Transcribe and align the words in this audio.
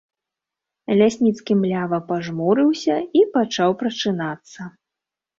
Лясніцкі 0.99 1.57
млява 1.59 1.99
пажмурыўся 2.11 2.95
і 3.19 3.21
пачаў 3.35 3.75
прачынацца. 3.83 4.61